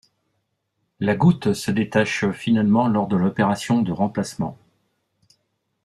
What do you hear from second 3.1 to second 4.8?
l'opération de remplacement.